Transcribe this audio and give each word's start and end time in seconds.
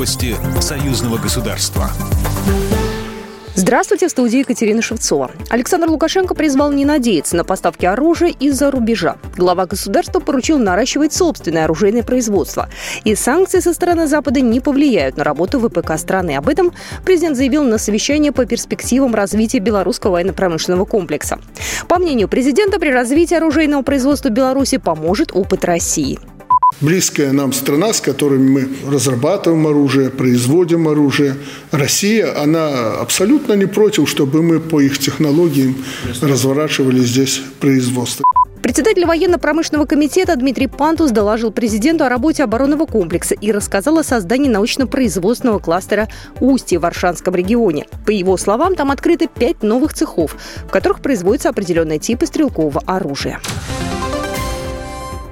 Новости 0.00 0.34
союзного 0.62 1.18
государства. 1.18 1.90
Здравствуйте, 3.54 4.08
в 4.08 4.10
студии 4.10 4.38
Екатерина 4.38 4.80
Шевцова. 4.80 5.30
Александр 5.50 5.90
Лукашенко 5.90 6.34
призвал 6.34 6.72
не 6.72 6.86
надеяться 6.86 7.36
на 7.36 7.44
поставки 7.44 7.84
оружия 7.84 8.30
из-за 8.30 8.70
рубежа. 8.70 9.18
Глава 9.36 9.66
государства 9.66 10.18
поручил 10.20 10.58
наращивать 10.58 11.12
собственное 11.12 11.64
оружейное 11.64 12.02
производство. 12.02 12.70
И 13.04 13.14
санкции 13.14 13.60
со 13.60 13.74
стороны 13.74 14.06
Запада 14.06 14.40
не 14.40 14.60
повлияют 14.60 15.18
на 15.18 15.24
работу 15.24 15.60
ВПК 15.60 15.98
страны. 15.98 16.34
Об 16.36 16.48
этом 16.48 16.72
президент 17.04 17.36
заявил 17.36 17.64
на 17.64 17.76
совещании 17.76 18.30
по 18.30 18.46
перспективам 18.46 19.14
развития 19.14 19.58
белорусского 19.58 20.12
военно-промышленного 20.12 20.86
комплекса. 20.86 21.40
По 21.88 21.98
мнению 21.98 22.28
президента, 22.28 22.80
при 22.80 22.88
развитии 22.88 23.34
оружейного 23.34 23.82
производства 23.82 24.30
Беларуси 24.30 24.78
поможет 24.78 25.32
опыт 25.34 25.66
России 25.66 26.18
близкая 26.80 27.32
нам 27.32 27.52
страна, 27.52 27.92
с 27.92 28.00
которыми 28.00 28.48
мы 28.48 28.68
разрабатываем 28.90 29.66
оружие, 29.66 30.10
производим 30.10 30.88
оружие. 30.88 31.36
Россия, 31.70 32.40
она 32.40 32.94
абсолютно 33.00 33.54
не 33.54 33.66
против, 33.66 34.08
чтобы 34.08 34.42
мы 34.42 34.60
по 34.60 34.80
их 34.80 34.98
технологиям 34.98 35.76
разворачивали 36.20 37.00
здесь 37.00 37.40
производство. 37.60 38.24
Председатель 38.62 39.06
военно-промышленного 39.06 39.86
комитета 39.86 40.36
Дмитрий 40.36 40.68
Пантус 40.68 41.10
доложил 41.10 41.50
президенту 41.50 42.04
о 42.04 42.08
работе 42.08 42.44
оборонного 42.44 42.86
комплекса 42.86 43.34
и 43.34 43.50
рассказал 43.50 43.98
о 43.98 44.04
создании 44.04 44.48
научно-производственного 44.48 45.58
кластера 45.58 46.08
«Устье» 46.40 46.78
в 46.78 46.82
Варшанском 46.82 47.34
регионе. 47.34 47.86
По 48.06 48.10
его 48.10 48.36
словам, 48.36 48.76
там 48.76 48.90
открыты 48.90 49.28
пять 49.28 49.62
новых 49.62 49.94
цехов, 49.94 50.36
в 50.66 50.70
которых 50.70 51.00
производятся 51.00 51.48
определенные 51.48 51.98
типы 51.98 52.26
стрелкового 52.26 52.82
оружия. 52.86 53.40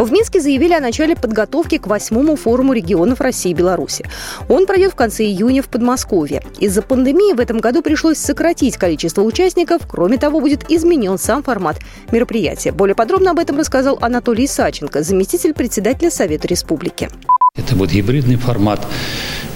В 0.00 0.10
Минске 0.10 0.40
заявили 0.40 0.72
о 0.72 0.80
начале 0.80 1.14
подготовки 1.14 1.76
к 1.76 1.86
восьмому 1.86 2.34
форуму 2.34 2.72
регионов 2.72 3.20
России 3.20 3.50
и 3.50 3.54
Беларуси. 3.54 4.06
Он 4.48 4.64
пройдет 4.64 4.92
в 4.92 4.94
конце 4.94 5.24
июня 5.24 5.62
в 5.62 5.68
Подмосковье. 5.68 6.42
Из-за 6.58 6.80
пандемии 6.80 7.34
в 7.34 7.38
этом 7.38 7.58
году 7.58 7.82
пришлось 7.82 8.16
сократить 8.16 8.78
количество 8.78 9.20
участников. 9.20 9.82
Кроме 9.86 10.16
того, 10.16 10.40
будет 10.40 10.70
изменен 10.70 11.18
сам 11.18 11.42
формат 11.42 11.80
мероприятия. 12.12 12.72
Более 12.72 12.94
подробно 12.94 13.32
об 13.32 13.38
этом 13.38 13.58
рассказал 13.58 13.98
Анатолий 14.00 14.46
Саченко, 14.46 15.02
заместитель 15.02 15.52
председателя 15.52 16.10
Совета 16.10 16.48
Республики. 16.48 17.10
Это 17.54 17.76
будет 17.76 17.90
гибридный 17.90 18.36
формат. 18.36 18.80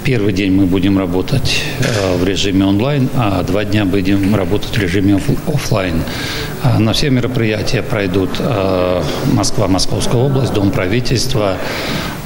Первый 0.04 0.34
день 0.34 0.52
мы 0.52 0.66
будем 0.66 0.98
работать 0.98 1.62
э, 1.80 2.16
в 2.18 2.24
режиме 2.24 2.66
онлайн, 2.66 3.08
а 3.16 3.42
два 3.42 3.64
дня 3.64 3.86
будем 3.86 4.34
работать 4.34 4.76
в 4.76 4.78
режиме 4.78 5.18
офлайн. 5.46 6.02
А 6.62 6.78
на 6.78 6.92
все 6.92 7.08
мероприятия 7.08 7.82
пройдут 7.82 8.28
э, 8.38 9.02
Москва, 9.32 9.66
Московская 9.66 10.18
область, 10.18 10.52
Дом 10.52 10.72
правительства. 10.72 11.56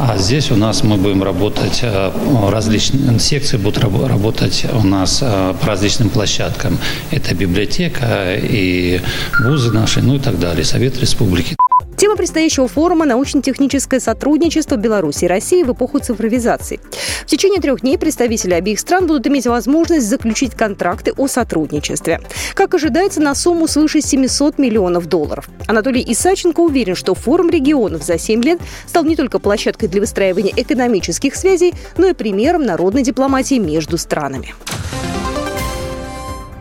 А 0.01 0.19
здесь 0.19 0.51
у 0.51 0.57
нас 0.57 0.83
мы 0.83 0.97
будем 0.97 1.23
работать, 1.23 1.79
э, 1.83 2.11
различные 2.51 3.21
секции 3.21 3.59
будут 3.59 3.79
работать 3.79 4.67
у 4.73 4.85
нас 4.85 5.21
по 5.21 5.67
различным 5.67 6.11
площадкам. 6.11 6.79
Это 7.13 7.33
библиотека 7.33 8.35
и 8.35 9.01
вузы 9.39 9.73
наши, 9.73 10.03
ну 10.03 10.17
и 10.17 10.19
так 10.19 10.41
далее, 10.41 10.65
Совет 10.65 10.99
Республики. 10.99 11.55
Тема 11.99 12.15
предстоящего 12.15 12.69
форума– 12.69 13.05
научно-техническое 13.07 13.99
сотрудничество 13.99 14.77
Беларуси 14.77 15.25
и 15.25 15.27
России 15.27 15.65
в 15.65 15.73
эпоху 15.73 15.99
цифровизации. 15.99 16.79
В 17.23 17.27
течение 17.27 17.61
трех 17.61 17.81
дней 17.81 17.99
представители 17.99 18.55
обеих 18.55 18.79
стран 18.79 19.09
будут 19.09 19.27
иметь 19.27 19.49
возможность 19.49 20.07
заключить 20.07 20.55
контракты 20.55 21.13
о 21.17 21.27
сотрудничестве. 21.27 22.21
Как 22.55 22.73
ожидается, 22.73 23.21
на 23.21 23.35
сумму 23.35 23.67
свыше 23.67 24.01
700 24.01 24.59
миллионов 24.59 25.07
долларов. 25.07 25.51
Анатолий 25.67 26.05
Исаченко 26.07 26.61
уверен, 26.61 26.95
что 26.95 27.17
форум 27.17 27.51
регионов 27.51 28.05
за 28.05 28.17
7 28.17 28.45
лет 28.45 28.61
стал 28.87 29.03
не 29.03 29.17
только 29.17 29.41
площадкой 29.41 29.89
для 29.89 30.01
выстраивания 30.01 30.53
экономических 30.55 31.35
связей, 31.35 31.75
но 31.97 32.07
и 32.07 32.13
примером 32.13 32.63
народной 32.63 33.03
дипломатии 33.03 33.59
между 33.59 33.99
странами. 33.99 34.55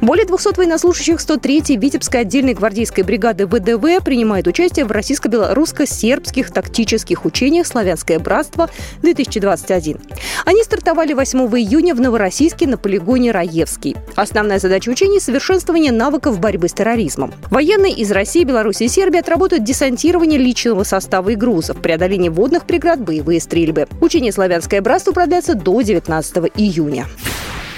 Более 0.01 0.25
200 0.27 0.57
военнослужащих 0.57 1.17
103-й 1.17 1.75
Витебской 1.75 2.21
отдельной 2.21 2.53
гвардейской 2.53 3.03
бригады 3.03 3.47
ВДВ 3.47 4.03
принимают 4.03 4.45
участие 4.47 4.85
в 4.85 4.91
российско-белорусско-сербских 4.91 6.51
тактических 6.51 7.25
учениях 7.25 7.65
«Славянское 7.65 8.19
братство-2021». 8.19 9.99
Они 10.45 10.63
стартовали 10.63 11.13
8 11.13 11.39
июня 11.57 11.95
в 11.95 11.99
Новороссийске 11.99 12.67
на 12.67 12.77
полигоне 12.77 13.31
Раевский. 13.31 13.95
Основная 14.15 14.59
задача 14.59 14.89
учений– 14.89 15.19
совершенствование 15.21 15.91
навыков 15.91 16.39
борьбы 16.39 16.67
с 16.67 16.73
терроризмом. 16.73 17.33
Военные 17.49 17.93
из 17.93 18.11
России, 18.11 18.43
Беларуси 18.43 18.83
и 18.83 18.87
Сербии 18.87 19.19
отработают 19.19 19.63
десантирование 19.63 20.37
личного 20.37 20.83
состава 20.83 21.29
и 21.29 21.35
грузов, 21.35 21.81
преодоление 21.81 22.29
водных 22.29 22.65
преград, 22.65 23.01
боевые 23.01 23.41
стрельбы. 23.41 23.87
Учение 23.99 24.31
«Славянское 24.31 24.81
братство» 24.81 25.11
продлятся 25.11 25.55
до 25.55 25.81
19 25.81 26.51
июня. 26.55 27.07